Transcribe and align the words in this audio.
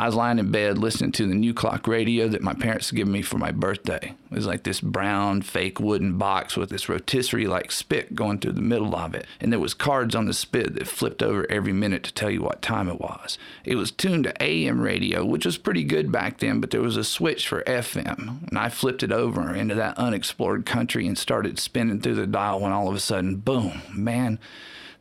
I 0.00 0.06
was 0.06 0.14
lying 0.14 0.38
in 0.38 0.50
bed 0.50 0.78
listening 0.78 1.12
to 1.12 1.26
the 1.26 1.34
new 1.34 1.52
clock 1.52 1.86
radio 1.86 2.26
that 2.28 2.40
my 2.40 2.54
parents 2.54 2.88
had 2.88 2.96
given 2.96 3.12
me 3.12 3.20
for 3.20 3.36
my 3.36 3.50
birthday. 3.50 4.14
It 4.30 4.34
was 4.34 4.46
like 4.46 4.62
this 4.62 4.80
brown, 4.80 5.42
fake 5.42 5.78
wooden 5.78 6.16
box 6.16 6.56
with 6.56 6.70
this 6.70 6.88
rotisserie 6.88 7.46
like 7.46 7.70
spit 7.70 8.14
going 8.14 8.38
through 8.38 8.52
the 8.52 8.62
middle 8.62 8.96
of 8.96 9.14
it. 9.14 9.26
And 9.40 9.52
there 9.52 9.60
was 9.60 9.74
cards 9.74 10.14
on 10.14 10.24
the 10.24 10.32
spit 10.32 10.74
that 10.76 10.88
flipped 10.88 11.22
over 11.22 11.46
every 11.50 11.74
minute 11.74 12.02
to 12.04 12.14
tell 12.14 12.30
you 12.30 12.40
what 12.40 12.62
time 12.62 12.88
it 12.88 12.98
was. 12.98 13.36
It 13.62 13.74
was 13.74 13.90
tuned 13.90 14.24
to 14.24 14.42
AM 14.42 14.80
radio, 14.80 15.22
which 15.22 15.44
was 15.44 15.58
pretty 15.58 15.84
good 15.84 16.10
back 16.10 16.38
then, 16.38 16.62
but 16.62 16.70
there 16.70 16.80
was 16.80 16.96
a 16.96 17.04
switch 17.04 17.46
for 17.46 17.62
FM. 17.64 18.48
And 18.48 18.58
I 18.58 18.70
flipped 18.70 19.02
it 19.02 19.12
over 19.12 19.54
into 19.54 19.74
that 19.74 19.98
unexplored 19.98 20.64
country 20.64 21.06
and 21.06 21.18
started 21.18 21.58
spinning 21.58 22.00
through 22.00 22.14
the 22.14 22.26
dial 22.26 22.60
when 22.60 22.72
all 22.72 22.88
of 22.88 22.94
a 22.94 23.00
sudden, 23.00 23.36
boom, 23.36 23.82
man, 23.92 24.38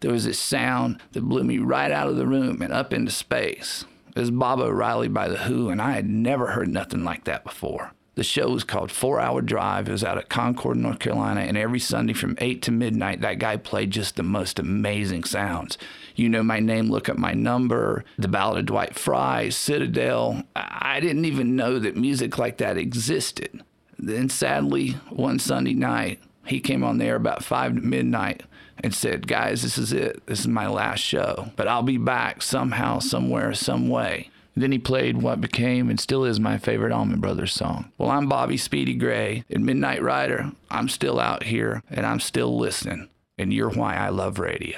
there 0.02 0.12
was 0.12 0.26
this 0.26 0.40
sound 0.40 1.00
that 1.14 1.22
blew 1.22 1.46
me 1.46 1.58
right 1.58 1.90
out 1.90 2.10
of 2.10 2.18
the 2.18 2.28
room 2.28 2.62
and 2.62 2.74
up 2.74 2.92
into 2.92 3.12
space. 3.12 3.86
It 4.16 4.20
was 4.20 4.32
Baba 4.32 4.64
O'Riley 4.64 5.08
by 5.08 5.28
The 5.28 5.38
Who, 5.38 5.70
and 5.70 5.82
I 5.82 5.92
had 5.92 6.10
never 6.10 6.48
heard 6.48 6.68
nothing 6.68 7.04
like 7.04 7.26
that 7.26 7.44
before. 7.44 7.92
The 8.16 8.24
show 8.24 8.50
was 8.50 8.66
called 8.66 8.92
Four 8.92 9.22
Hour 9.22 9.42
Drive. 9.42 9.88
It 9.88 9.94
was 9.94 10.04
out 10.04 10.18
at 10.18 10.28
Concord, 10.28 10.76
North 10.76 11.00
Carolina, 11.00 11.42
and 11.42 11.58
every 11.58 11.80
Sunday 11.80 12.12
from 12.12 12.36
8 12.40 12.62
to 12.64 12.72
midnight, 12.72 13.22
that 13.22 13.40
guy 13.40 13.56
played 13.56 13.92
just 13.92 14.18
the 14.18 14.24
most 14.24 14.60
amazing 14.60 15.24
sounds. 15.24 15.78
You 16.16 16.28
Know 16.28 16.44
My 16.44 16.60
Name, 16.60 16.90
Look 16.90 17.08
Up 17.08 17.18
My 17.18 17.34
Number, 17.34 18.04
The 18.18 18.28
Ballad 18.28 18.60
of 18.60 18.66
Dwight 18.66 18.96
Fry, 18.96 19.48
Citadel. 19.48 20.44
I 20.54 21.00
didn't 21.00 21.24
even 21.26 21.56
know 21.56 21.80
that 21.80 21.96
music 21.96 22.38
like 22.38 22.58
that 22.58 22.78
existed. 22.78 23.64
Then, 23.98 24.28
sadly, 24.28 24.98
one 25.10 25.40
Sunday 25.40 25.74
night, 25.74 26.20
he 26.50 26.60
came 26.60 26.84
on 26.84 26.98
there 26.98 27.16
about 27.16 27.44
5 27.44 27.76
to 27.76 27.82
midnight 27.82 28.44
and 28.84 28.94
said, 28.94 29.28
Guys, 29.28 29.62
this 29.62 29.78
is 29.78 29.94
it. 29.94 30.26
This 30.26 30.40
is 30.40 30.48
my 30.48 30.68
last 30.68 31.00
show, 31.00 31.52
but 31.56 31.68
I'll 31.68 31.84
be 31.84 31.98
back 31.98 32.42
somehow, 32.42 33.00
somewhere, 33.00 33.54
some 33.54 33.90
way. 33.90 34.30
Then 34.56 34.72
he 34.72 34.80
played 34.80 35.22
what 35.22 35.40
became 35.40 35.90
and 35.90 36.00
still 36.00 36.26
is 36.26 36.40
my 36.40 36.58
favorite 36.58 36.92
Allman 36.92 37.22
Brothers 37.22 37.54
song. 37.54 37.92
Well, 37.98 38.10
I'm 38.10 38.28
Bobby 38.28 38.58
Speedy 38.58 38.94
Gray. 38.96 39.46
At 39.50 39.62
Midnight 39.62 40.02
Rider, 40.02 40.52
I'm 40.70 40.90
still 40.90 41.20
out 41.20 41.44
here 41.44 41.82
and 41.90 42.06
I'm 42.06 42.20
still 42.20 42.58
listening. 42.58 43.08
And 43.38 43.54
you're 43.54 43.70
why 43.70 43.96
I 43.96 44.10
love 44.10 44.38
radio. 44.38 44.78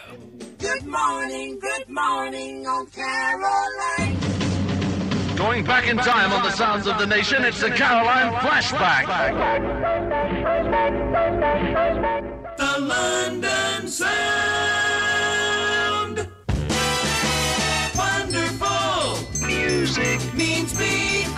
Good 0.60 0.86
morning, 0.86 1.60
good 1.60 1.90
morning 1.90 2.68
on 2.68 2.86
Caroline. 2.88 3.81
Going 5.42 5.66
back 5.66 5.88
in 5.88 5.98
time 5.98 6.32
on 6.34 6.44
the 6.44 6.52
sounds 6.52 6.86
of 6.86 7.00
the 7.00 7.08
nation, 7.08 7.44
it's 7.44 7.60
the 7.60 7.72
Caroline 7.72 8.32
Flashback. 8.42 9.08
The 12.58 12.80
London 12.80 13.88
Sound. 13.88 14.12
Wonderful. 17.98 19.48
Music 19.48 20.22
means 20.36 20.78
B-I-T-L. 20.78 21.30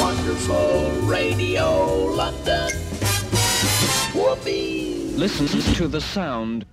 Wonderful 0.00 0.92
Radio 1.08 2.04
London. 2.04 2.70
Whoopee. 4.14 5.16
Listen 5.16 5.48
to 5.74 5.88
the 5.88 6.00
sound 6.00 6.66